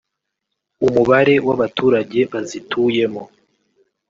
umubare 0.85 1.35
w’abaturage 1.47 2.19
bazituyemo 2.31 3.23